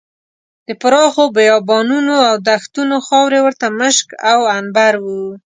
د 0.67 0.69
پراخو 0.81 1.23
بیابانونو 1.37 2.15
او 2.29 2.35
دښتونو 2.47 2.95
خاورې 3.07 3.39
ورته 3.45 3.65
مشک 3.79 4.07
او 4.31 4.39
عنبر 4.55 4.93
وو. 5.03 5.23